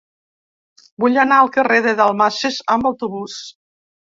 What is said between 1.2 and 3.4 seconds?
anar al carrer de Dalmases amb autobús.